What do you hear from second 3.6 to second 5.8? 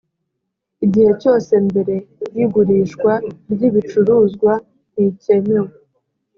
‘ibicuruzwa ntikemewe.